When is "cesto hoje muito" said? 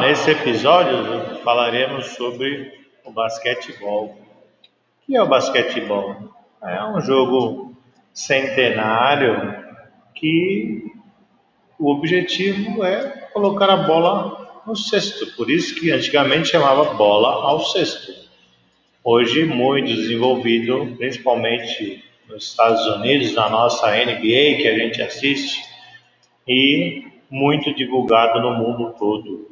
17.64-19.88